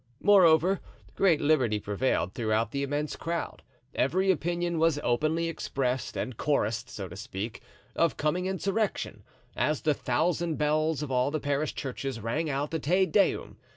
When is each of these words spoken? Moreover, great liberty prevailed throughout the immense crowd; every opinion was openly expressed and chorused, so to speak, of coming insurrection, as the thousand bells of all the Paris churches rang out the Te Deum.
Moreover, 0.19 0.79
great 1.13 1.39
liberty 1.39 1.79
prevailed 1.79 2.33
throughout 2.33 2.71
the 2.71 2.81
immense 2.81 3.15
crowd; 3.15 3.61
every 3.93 4.31
opinion 4.31 4.79
was 4.79 4.97
openly 5.03 5.47
expressed 5.47 6.17
and 6.17 6.35
chorused, 6.37 6.89
so 6.89 7.07
to 7.07 7.15
speak, 7.15 7.61
of 7.95 8.17
coming 8.17 8.47
insurrection, 8.47 9.23
as 9.55 9.81
the 9.83 9.93
thousand 9.93 10.55
bells 10.57 11.03
of 11.03 11.11
all 11.11 11.29
the 11.29 11.39
Paris 11.39 11.71
churches 11.71 12.19
rang 12.19 12.49
out 12.49 12.71
the 12.71 12.79
Te 12.79 13.05
Deum. 13.05 13.57